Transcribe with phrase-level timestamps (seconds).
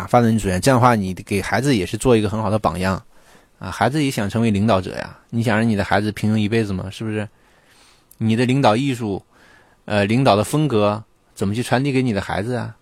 [0.00, 3.02] 啊，发展你主义，这样的话，你给孩子也是做一个很好的榜样，
[3.58, 5.18] 啊，孩子也想成为领导者呀。
[5.28, 6.88] 你想让你的孩子平庸一辈子吗？
[6.90, 7.28] 是不是？
[8.18, 9.22] 你的领导艺术，
[9.84, 12.76] 呃，领导的风格怎么去传递给你的孩子啊？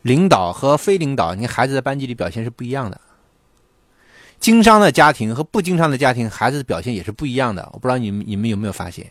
[0.00, 2.98] 领导和非领导，你孩子在班级里表现是不一样的。
[4.40, 7.68] 经商的家庭和不经商的家庭，孩子的表现也是不一样的。
[7.72, 9.10] 我不知道你们你们有没有发现？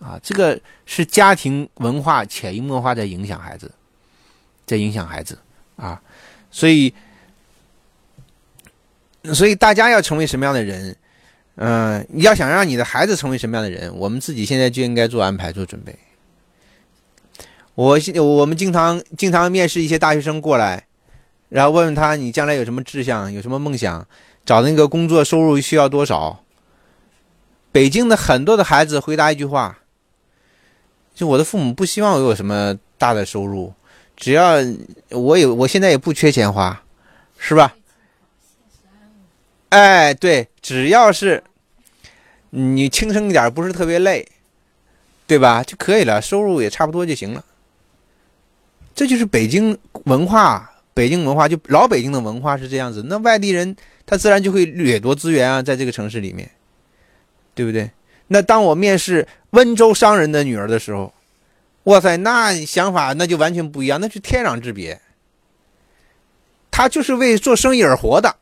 [0.00, 3.72] 啊，这个是家庭文化潜移默化在影响孩子，
[4.66, 5.38] 在影响孩子
[5.76, 6.00] 啊。
[6.50, 6.94] 所以，
[9.32, 10.96] 所以大家要成为什么样的人？
[11.56, 15.96] 嗯，你要想让你的孩子成为什么样的人，我们自己现在就应该做安排、做准备。
[17.74, 20.86] 我现我们经常经常面试一些大学生过来，
[21.48, 24.06] 然后问问他你将来有什么志向、有什么梦想，
[24.44, 26.40] 找那个工作收入需要多少？
[27.72, 29.78] 北京的很多的孩子回答一句话：
[31.14, 33.72] 就我的父母不希望我有什么大的收入。
[34.16, 34.54] 只要
[35.10, 36.82] 我有，我现在也不缺钱花，
[37.36, 37.74] 是吧？
[39.70, 41.42] 哎，对，只要是
[42.50, 44.26] 你轻松一点，不是特别累，
[45.26, 45.62] 对吧？
[45.64, 47.44] 就可以了，收入也差不多就行了。
[48.94, 53.02] 这就是北京文化，北京文化就老北京的文化是这样子。
[53.08, 53.74] 那外地人
[54.06, 56.48] 他自然就会掠夺资源啊，在这个城市里面，
[57.54, 57.90] 对不对？
[58.28, 61.12] 那当我面试温州商人的女儿的时候。
[61.84, 65.00] 哇塞，那想法那就完全不一样，那是天壤之别。
[66.70, 68.34] 他就是为做生意而活的，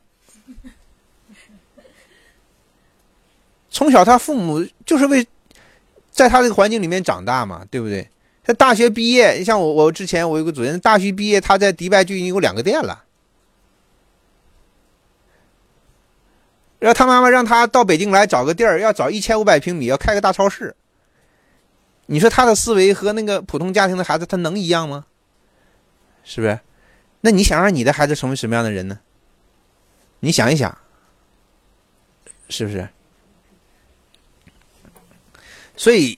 [3.69, 5.27] 从小他父母就是为
[6.09, 8.09] 在他这个环境里面长大嘛，对不对？
[8.43, 13.03] 他大学毕业，像我，我之前我有个主任，大学毕业他在迪拜就已经有两个店了，
[16.79, 20.75] 然后他妈妈让他到北京来找个地儿，要找一千五百平米，要开个大超市。
[22.05, 25.05] 你说他的思维和那个普通家庭的孩子，他能一样吗？
[26.23, 26.59] 是不是？
[27.21, 28.99] 那你想让你的孩子成为什么样的人呢？
[30.19, 30.77] 你想一想，
[32.49, 32.87] 是不是？
[35.75, 36.17] 所以，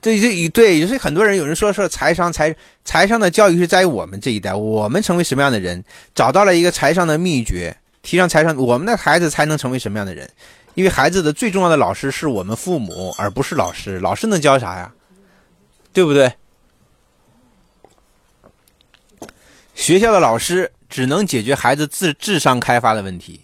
[0.00, 2.54] 对对对，所以很多人有人说说财商财
[2.84, 5.84] 财商的教育是在于我们这一代，我们成为什么样的人，
[6.14, 10.28] 找到了一个财商的秘诀，提上财商，我们的孩子才能成为什么样的人。
[10.74, 13.98] 因为孩子的最重要的老师是我们父母，而不是老师。
[13.98, 14.92] 老师能教啥呀？
[15.92, 16.32] 对不对？
[19.74, 23.42] 学校的老师只能解决孩子智智商开发的问题，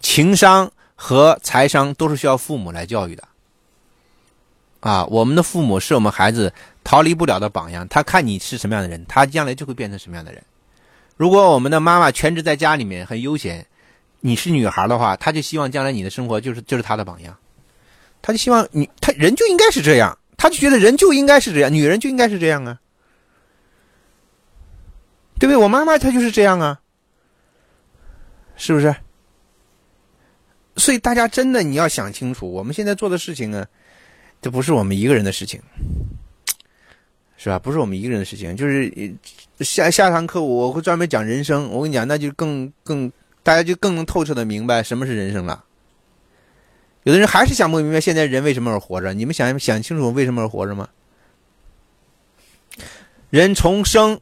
[0.00, 3.24] 情商和财商都是需要父母来教育的。
[4.80, 6.50] 啊，我们的父母是我们孩子
[6.82, 7.86] 逃离不了的榜样。
[7.88, 10.42] 他看你是什么样的人，他将来就会变成什么样的人。
[11.18, 13.66] 如果我们的妈妈全职在家里面很悠闲。
[14.20, 17.34] 你是女孩的话，他就希望将来你的生活就是就是他的榜样，
[18.20, 22.78] 他就希望你他人就应该是这样，他就觉得人就应该是这样，女人就应该是这样啊，
[25.38, 25.56] 对不对？
[25.56, 26.78] 我妈妈她就是这样啊，
[28.56, 28.94] 是不是？
[30.76, 33.66] 所以大家真的你要想清楚，我们现在做的事情呢，
[34.42, 35.58] 这不是我们一个人的事情，
[37.38, 37.58] 是吧？
[37.58, 39.14] 不是我们一个人的事情，就是
[39.60, 43.10] 下下堂课我会专门讲人生，我跟你讲，那就更更。
[43.50, 45.64] 大家就更能透彻的明白什么是人生了。
[47.02, 49.12] 有的人还是想不明白现在人为什么而活着。
[49.12, 50.88] 你们想想清楚为什么而活着吗？
[53.30, 54.20] 人从生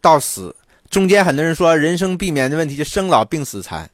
[0.00, 0.56] 到死
[0.88, 3.90] 中间，很多人说人生避免的问题就生老病死残。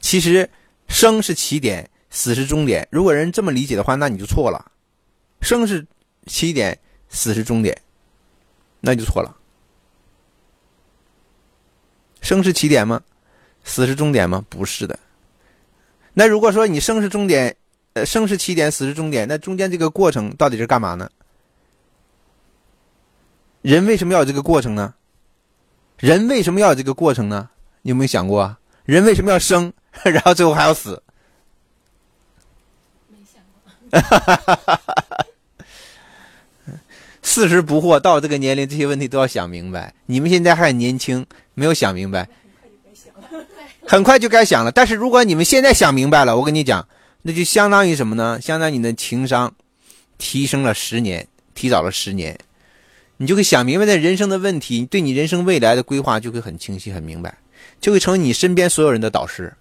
[0.00, 0.50] 其实
[0.86, 2.86] 生是起点，死是终点。
[2.92, 4.70] 如果人这么理解的话，那你就错了。
[5.40, 5.86] 生是
[6.26, 7.74] 起点，死是终点，
[8.80, 9.34] 那就错了。
[12.20, 13.00] 生是起点吗？
[13.66, 14.42] 死是终点吗？
[14.48, 14.98] 不是的。
[16.14, 17.54] 那如果说你生是终点，
[17.92, 21.10] 呃，生是起点，死是终点，那中间这个过程到底是干嘛呢？
[23.60, 24.94] 人为什么要有这个过程呢？
[25.98, 27.50] 人为什么要有这个过程呢？
[27.82, 29.72] 你有没有想过，人为什么要生，
[30.04, 31.02] 然后最后还要死？
[33.08, 34.78] 没想过。
[37.22, 39.92] 四十不惑，到这个年龄，这些问题都要想明白。
[40.06, 42.28] 你们现在还很年轻，没有想明白。
[43.88, 46.88] 很快就该想了，但是如果你们现在想明白了，我跟你讲，
[47.22, 48.40] 那就相当于什么呢？
[48.40, 49.54] 相当于你的情商
[50.18, 52.38] 提升了十年，提早了十年，
[53.16, 57.38] 你就会想明白的人生的问题，对你人生未来的规划就会很清晰、很明白，
[57.80, 59.54] 就会成为你身边所有人的导师，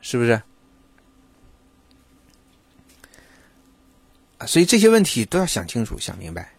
[0.00, 0.40] 是不是？
[4.46, 6.52] 所以这些问题都要想清楚、想明白，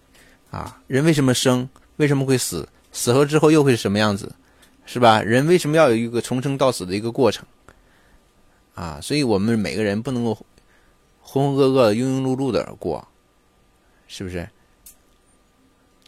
[0.49, 1.67] 啊，人为什么生？
[1.97, 2.67] 为什么会死？
[2.95, 4.33] 死后之后又会是什么样子，
[4.85, 5.21] 是吧？
[5.21, 7.45] 人为什么要有一个从生到死的一个过程？
[8.73, 10.33] 啊，所以我们每个人不能够
[11.19, 13.05] 浑浑噩噩、庸庸碌碌的过，
[14.07, 14.49] 是不是？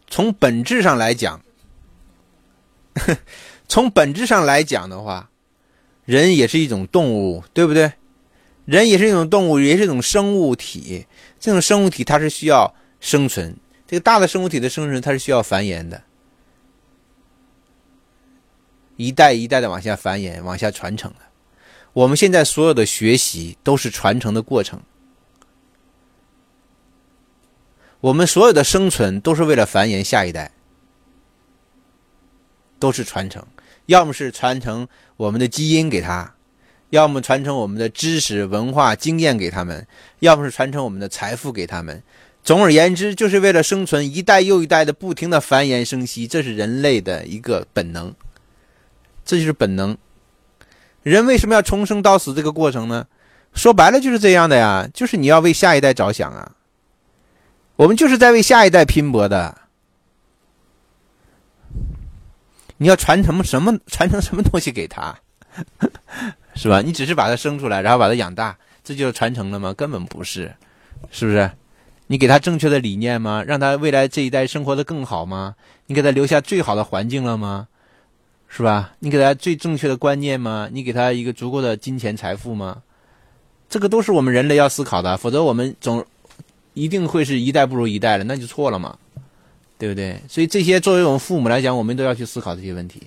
[0.07, 1.41] 从本质上来讲，
[3.67, 5.29] 从本质上来讲的话，
[6.05, 7.91] 人也是一种动物，对不对？
[8.63, 11.05] 人也是一种动物，也是一种生物体。
[11.37, 16.01] 这种生物体它是需要生存，这个大的生物体的生存它是需要繁衍的，
[18.97, 21.19] 一代一代的往下繁衍、往下传承的。
[21.93, 24.81] 我们现在所有的学习都是传承的过程。
[28.01, 30.51] 我们所有的生存都是为了繁衍下一代，
[32.77, 33.43] 都是传承，
[33.87, 36.35] 要么是传承我们的基因给他，
[36.91, 39.87] 要么传承我们的知识、文化、经验给他们，
[40.19, 42.03] 要么是传承我们的财富给他们。
[42.43, 48.13] 总而言之，就是为了生存，一代又一代的不停的繁衍生息，这是人类的一个本能，
[49.27, 49.95] 这就是本能。
[51.03, 53.05] 人为什么要从生到死这个过程呢？
[53.53, 56.53] 说白了就是这样的呀，就是你要为下一代着想啊。
[57.75, 59.57] 我们就是在为下一代拼搏的。
[62.77, 63.77] 你要传承什么？
[63.87, 65.19] 传承什么东西给他，
[66.55, 66.81] 是吧？
[66.81, 69.73] 你只是把他生出来，然后把他养大，这就传承了吗？
[69.73, 70.55] 根本不是，
[71.11, 71.51] 是不是？
[72.07, 73.43] 你给他正确的理念吗？
[73.45, 75.55] 让他未来这一代生活的更好吗？
[75.87, 77.67] 你给他留下最好的环境了吗？
[78.47, 78.93] 是吧？
[78.99, 80.69] 你给他最正确的观念吗？
[80.71, 82.81] 你给他一个足够的金钱财富吗？
[83.69, 86.05] 这个都是我们人类要思考的，否则我们总。
[86.73, 88.99] 一定会是一代不如一代了，那就错了嘛，
[89.79, 90.21] 对不对？
[90.29, 93.01] 所以这些作为我们父母来讲，我们都要去思考这些问题。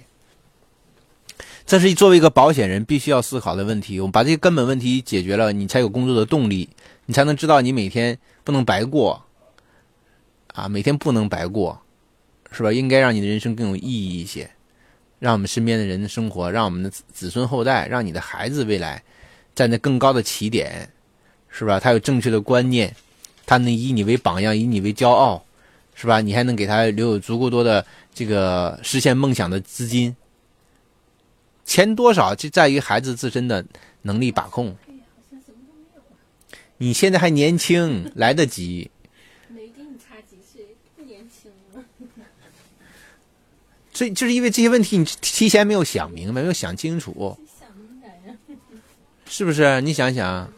[1.65, 4.01] 这是作为一个保险人必须要思考的问题。
[4.01, 6.69] 我们把这些根本问题解决了，你才有工作的动力，
[7.07, 9.23] 你才能知道你每天不能白过，
[10.49, 11.81] 啊，每天不能白过，
[12.51, 12.73] 是吧？
[12.73, 14.51] 应该让你的人生更有意义一些，
[15.21, 19.01] 让我们身边的人的生活，让我们的子孙后代，让你的孩子未来
[19.55, 20.91] 站在更高的起点，
[21.49, 21.79] 是吧？
[21.79, 22.93] 他有正确的观念。
[23.47, 25.45] 他能以你为榜样，以你为骄傲，
[25.95, 26.21] 是吧？
[26.21, 27.85] 你还能给他留有足够多的
[28.15, 30.17] 这个实现梦想的资金。
[31.65, 33.65] 钱多少就在于孩子自身的
[34.03, 34.77] 能力把控。
[36.79, 38.91] 你现在还年轻，来得及。
[39.49, 41.85] 没给你差几岁，不年轻了。
[44.01, 47.39] 所以就是因为这些问题，你提前没有想明白，没有想清楚。
[49.27, 49.79] 是不是？
[49.83, 50.51] 你想想。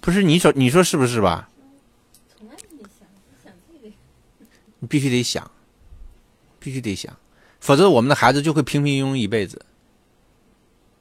[0.00, 1.48] 不是你说你说是不是吧？
[4.80, 5.48] 你必须得想，
[6.58, 7.16] 必须得想，
[7.60, 9.64] 否则我们的孩子就会平平庸庸一辈子。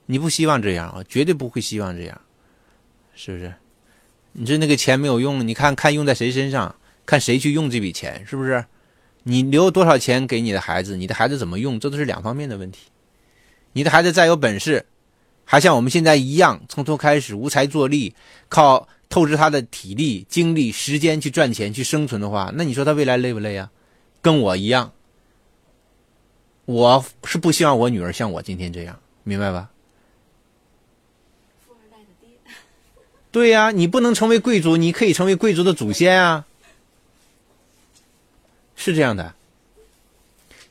[0.06, 1.04] 你不希望这样啊？
[1.10, 2.22] 绝对不会希望这样，
[3.16, 3.52] 是不是？
[4.34, 8.64] 你这那个钱没有用，你看看用在谁身上，看谁去用这笔钱，是不是？
[9.28, 12.80] 你留多少钱给你的孩子，你的孩子怎么用，这都是两方面的问题。
[13.74, 14.86] 你的孩子再有本事，
[15.44, 18.16] 还像我们现在一样，从头开始无才作力，
[18.50, 18.88] 靠。
[19.10, 23.72] 透支他的体力、精力、时间去赚钱、去生存的话，那你说他未来累不累啊？
[24.22, 24.92] 跟我一样，
[26.66, 29.70] 我是不希望我女儿像我今天这样，明白吧？
[31.66, 32.28] 富二代的爹。
[33.32, 36.46] 对呀，你不能成为贵族，你可以成为贵族的祖先啊，
[38.78, 39.36] 是这样的。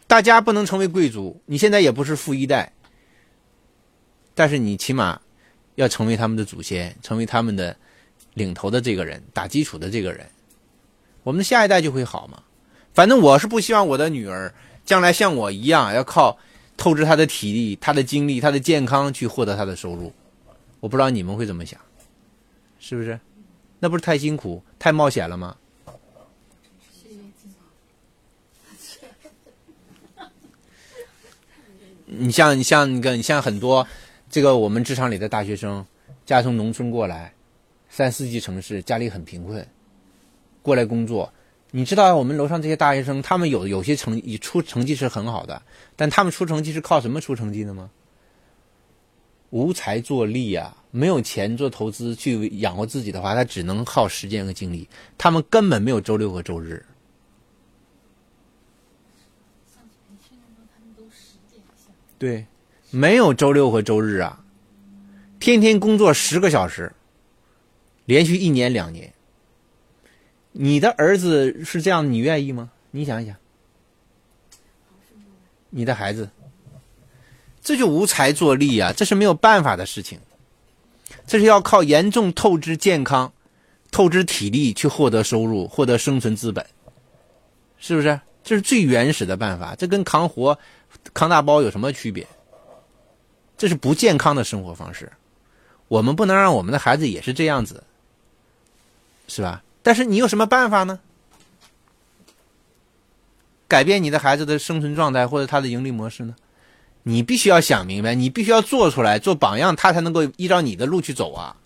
[0.07, 2.73] 大家不能成为贵族，你现在也不是富一代，
[4.35, 5.21] 但是你起码
[5.75, 7.77] 要成为他们的祖先，成为他们的。
[8.37, 10.27] 领头的这个人，打基础的这个人，
[11.23, 12.43] 我们的下一代就会好嘛。
[12.93, 14.55] 反正我是不希望我的女儿
[14.85, 16.37] 将来像我一样，要靠
[16.77, 20.13] 透支她的体力、她的精力、她的健康去获得她的收入。
[20.81, 21.81] 我不知道你们会怎么想，
[22.79, 23.19] 是不是？
[23.79, 25.57] 那不是太辛苦、太冒险了吗？
[32.07, 33.87] 你像你像那个你像很多
[34.31, 35.85] 这个我们职场里的大学生，
[36.25, 37.33] 家从农村过来。
[37.89, 39.67] 三四级城市，家里很贫困，
[40.61, 41.33] 过来工作。
[41.71, 45.63] 你知道我们楼上这些大学生，他们有有些成出成绩是很好的，
[45.95, 47.91] 但他们出成绩是靠什么出成绩的吗？
[49.51, 54.87] 无才作力啊，没有钱做投资去养活自己的话，他只能靠时间和精力。
[55.17, 56.85] 他们根本没有周六和周日。
[62.19, 62.47] 对，
[62.91, 64.45] 没有周六和周日啊，
[65.39, 66.93] 天天工作十个小时。
[68.07, 69.13] 连续一年两年，
[70.53, 72.71] 你的儿子是这样，你愿意吗？
[72.93, 73.35] 你想一想，
[75.71, 76.31] 你的孩子，
[77.61, 78.93] 这就无才作力啊！
[78.97, 80.21] 这是没有办法的事情，
[81.27, 83.33] 这是要靠严重透支健康、
[83.91, 86.65] 透支体力去获得收入、获得生存资本，
[87.77, 88.21] 是不是？
[88.45, 90.57] 这是最原始的办法，这跟扛活、
[91.15, 92.27] 康大包有什么区别？
[93.57, 95.11] 这是不健康的生活方式，
[95.89, 97.83] 我们不能让我们的孩子也是这样子。
[99.29, 99.63] 是吧？
[99.83, 101.01] 但是你有什么办法呢？
[103.67, 106.37] 改变你的孩子的生存状态或者他的盈利模式呢？
[107.03, 111.57] 你必须要想明白，你必须要做出来做榜样，他才能够依照你的路去走啊，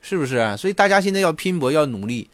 [0.00, 0.56] 是不是？
[0.56, 2.30] 所以大家现在要拼搏，要努力，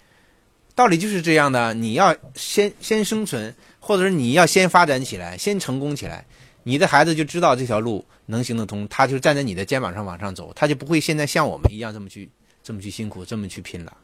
[0.76, 1.74] 道理就是这样的。
[1.74, 3.52] 你要先先生存，
[3.86, 6.26] 或者是你要先发展起来，先成功起来，
[6.64, 12.28] 你的孩子就知道这条路能行得通，他就站在你的肩膀上往上走，他就不会现在像我们一样这么去
[12.62, 13.96] 这么去辛苦，这么去拼了，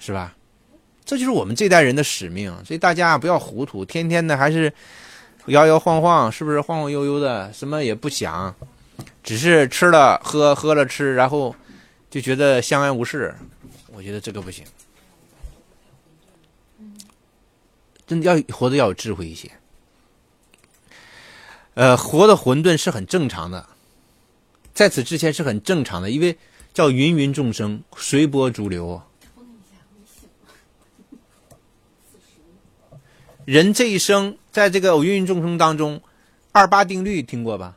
[0.00, 0.34] 是吧？
[1.04, 2.52] 这就是我们这代人的使命。
[2.64, 4.72] 所以大家不要糊涂，天天的还是。
[5.46, 8.54] 摇摇晃晃，是不是晃晃悠悠的，什么也不想，
[9.22, 11.56] 只是吃了喝，喝了吃，然后
[12.10, 13.34] 就觉得相安无事。
[13.90, 14.62] 我觉得这个不行，
[18.08, 19.52] 真的要活得要有智慧一些。
[21.74, 23.68] 呃，活的混沌是很正常的，
[24.74, 26.36] 在此之前是很正常的，因为
[26.74, 29.00] 叫芸芸众生，随波逐流。
[33.44, 34.36] 人这一生。
[34.50, 36.02] 在这个芸芸众生当中，
[36.50, 37.76] 二八定律听过吧？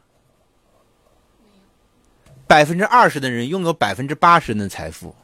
[2.48, 5.16] 百分之二十的人拥有百分之八十的财富，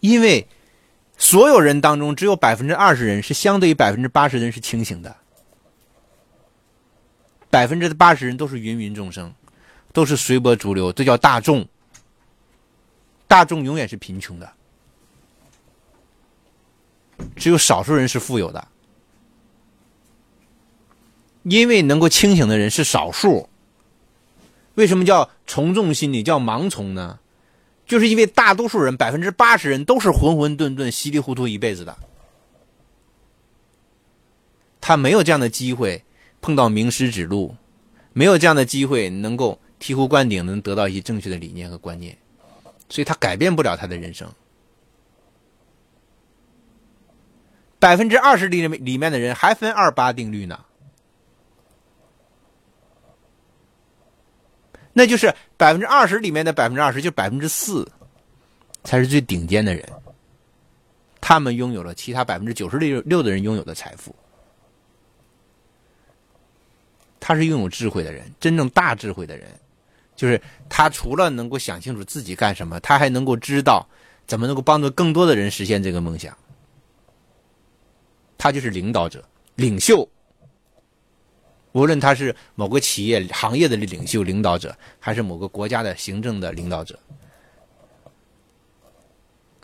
[0.00, 0.46] 因为
[1.20, 5.14] 所有人当中只有百分之二十人是相对于百分之八十人是清醒的，
[7.50, 9.32] 百分之八十人都是芸芸众生，
[9.92, 11.68] 都是随波逐流，这叫大众。
[13.28, 14.50] 大众永远是贫穷的。
[17.36, 18.66] 只有少数人是富有的，
[21.42, 23.46] 因为能够清醒的人是少数。
[24.74, 27.20] 为什么叫从众心理，叫盲从呢？
[27.90, 31.98] 就是因为大多数人，百分之八十人都是浑浑沌沌、稀里糊涂一辈子的，
[34.80, 36.04] 他没有这样的机会
[36.40, 37.56] 碰到名师指路，
[38.12, 42.16] 没有这样的机会能够醍醐灌顶，能得到一些正确的理念和观念，
[42.88, 44.32] 所以他改变不了他的人生。
[47.80, 50.64] 百分之二十里里面的人还分二八定律呢，
[55.00, 57.90] 那就是百分之二十里面的百分之二十，就百分之四，
[58.84, 59.82] 才是最顶尖的人。
[61.22, 64.14] 他们拥有了其他百分之九十六六的人拥有的财富。
[67.18, 69.48] 他是拥有智慧的人，真正大智慧的人，
[70.14, 70.38] 就是
[70.68, 73.88] 他除了能够想清楚自己干什么，他还能够知道
[74.26, 76.36] 怎么能够帮助更多的人实现这个梦想。
[78.36, 80.06] 他就是领导者、领袖，
[81.72, 86.98] 无论他是某个企业行业的领袖、领导者，还是某个国家的行政的领导者，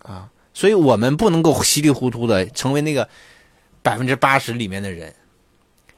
[0.03, 3.09] 啊，所以我们不能够稀里糊涂的成为那个
[3.83, 5.15] 百分之八十里面的人，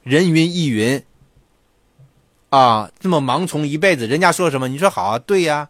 [0.03, 1.03] 人云亦云，
[2.49, 5.69] 啊，这么盲从一辈子，人家说什么你说好，对呀，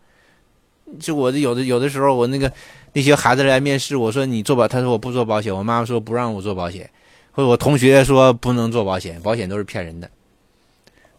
[1.00, 2.52] 就我的有的有的时候我那个
[2.92, 6.88] 那些孩子来面试，我说你做保，他说我不做保险，我妈妈说不让我做保险。
[7.30, 10.10] 或者我同学说不能做保险，保险都是骗人的。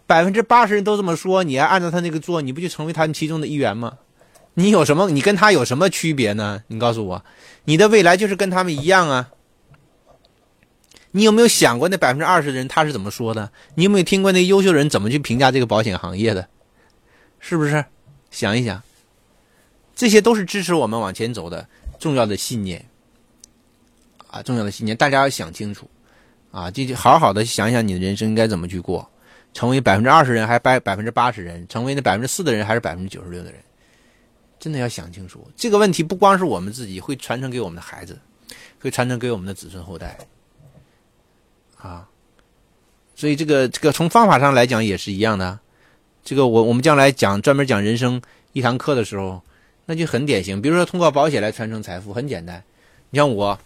[0.10, 4.00] 百分之八十人都这么说，你要按照他那个做，你不就成为他们其中的一员吗？
[4.56, 5.08] 你有什么？
[5.12, 6.63] 你跟他有什么区别呢？
[6.66, 7.24] 你告诉我，
[7.66, 9.30] 你的未来就是跟他们一样啊。
[11.12, 13.51] 你有没有想过那百分之二十的人他是怎么说的？
[13.75, 16.48] 你有没有听过那优秀人怎么去评价这个保险行业的？
[17.39, 17.86] 是不是？
[18.32, 18.82] 想一想，
[19.96, 21.68] 这些都是支持我们往前走的
[22.00, 22.84] 重要的信念
[24.28, 25.88] 啊，重要的信念，大家要想清楚。
[26.51, 29.08] 啊，就好好的想想你的人生应该怎么去过，
[29.53, 33.60] 成为百分之二十人还百百分之八十人，成为那百分之四的人还是百分之九十六的人，
[34.60, 36.03] 真的要想清楚这个问题。
[36.03, 38.18] 不光是我们自己会传承给我们的孩子，
[38.79, 40.18] 会传承给我们的子孙后代。
[41.77, 42.08] 啊，
[43.15, 45.60] 所以这个这个从方法上来讲也是一样的。
[46.24, 48.22] 这个我我们将来讲专门讲人生
[48.53, 49.41] 一堂课的时候，
[49.86, 50.62] 那就很典型。
[50.62, 52.63] 比如说通过保险来传承财富，很简单。
[53.10, 53.60] 你像我。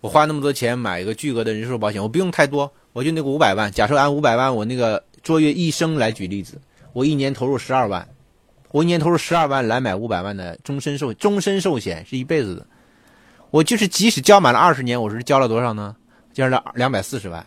[0.00, 3.70] 我花那么多钱买一个巨额的人寿保险，我不用太多，我就那个五百万。
[3.70, 6.60] 假设按五百万，我那个卓越一生来举例子，
[6.92, 8.06] 我一年投入十二万，
[8.70, 12.66] 我一年投入十二万来买五百万的终身寿终身寿险，是一辈子的。
[13.50, 15.94] 我就是即使交满了二十年，我是交了多少呢？
[16.32, 17.46] 交了两百四十万，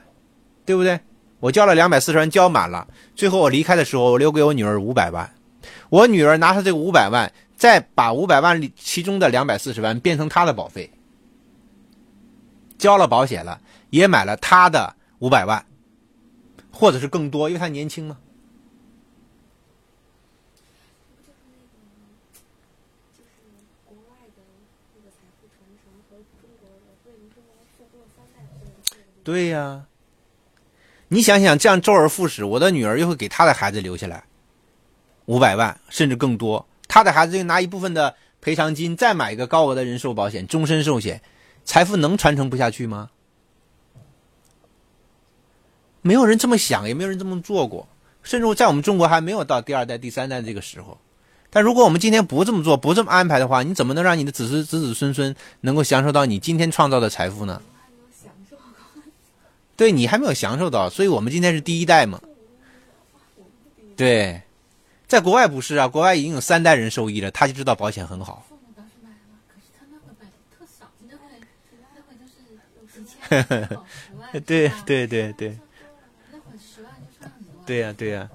[0.66, 1.00] 对不对？
[1.40, 5.30] 我交了两百四十万，交满了，最后我离开的时候，我留给我女儿五百万，
[5.90, 10.90] 我女儿拿着这个五百万，再把五百万里其中的两百四十万变成她的保费。
[12.78, 13.60] 交了保险了，
[13.90, 15.66] 也买了她的五百万，
[16.72, 18.18] 或者是更多，因为他年轻嘛。
[29.24, 29.88] 对呀，
[31.08, 34.24] 你想想，这样周而复始，我的女儿又会给她的孩子留下来
[35.26, 36.68] 五百万，甚至更多。
[36.88, 41.24] 她的孩子又拿一部分的赔偿金，再买一个高额的人寿保险，终身寿险。
[41.64, 43.10] 财富能传承不下去吗？
[46.06, 47.88] 没有人这么想，也没有人这么做过，
[48.22, 51.00] 甚至在我们中国还没有到第二代、第三代这个时候。
[51.50, 57.60] 但如果我们今天不这么做，不这么安排的话，你怎么能让你的子孙、子子孙孙能够享受到你今天创造的财富呢？
[59.76, 62.22] 对你还没有享受到，所以我们今天是第一代嘛。
[63.98, 64.44] 对，
[65.08, 68.46] 在国外不是啊，国外已经有三代人受益了，他就知道保险很好。
[68.48, 69.16] 父母倒是买了，
[69.48, 71.24] 可是他那个买的特少，那会
[71.82, 74.30] 那会都是几千、 十万。
[74.46, 75.58] 对对对对
[77.66, 78.30] 对呀对呀，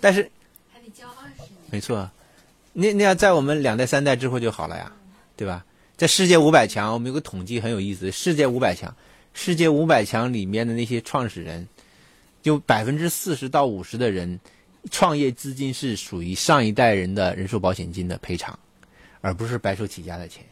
[0.00, 0.30] 但是
[0.72, 1.52] 还得交二十年。
[1.70, 2.10] 没错，
[2.72, 4.92] 那那要在我们两代三代之后就好了呀，
[5.36, 5.64] 对吧？
[5.96, 8.94] 在世界五百强，我们有个统计很有意思，世界五百强，
[9.32, 11.66] 世界五百强里面的那些创始人，
[12.42, 14.38] 就百分之四十到五十的人，
[14.90, 18.58] 创业资金是属于上一代人的人寿保险金的赔偿，
[19.22, 20.44] 而不是白手起家的钱。